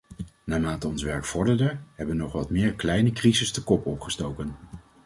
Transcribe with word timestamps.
Naarmate 0.43 0.87
ons 0.87 1.03
werk 1.03 1.25
vorderde, 1.25 1.77
hebben 1.95 2.17
nog 2.17 2.31
wat 2.31 2.49
meer 2.49 2.73
kleine 2.73 3.11
crises 3.11 3.53
de 3.53 3.61
kop 3.63 3.85
opgestoken. 3.85 4.55